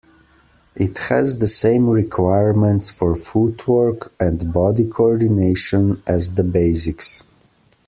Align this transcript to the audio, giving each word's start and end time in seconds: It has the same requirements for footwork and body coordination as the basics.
It 0.73 0.97
has 0.97 1.37
the 1.37 1.45
same 1.45 1.87
requirements 1.87 2.89
for 2.89 3.13
footwork 3.13 4.11
and 4.19 4.51
body 4.51 4.87
coordination 4.87 6.01
as 6.07 6.31
the 6.31 6.43
basics. 6.43 7.23